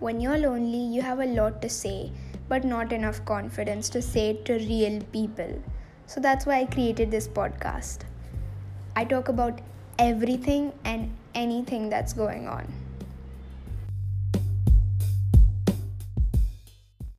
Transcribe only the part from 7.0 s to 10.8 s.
this podcast. I talk about everything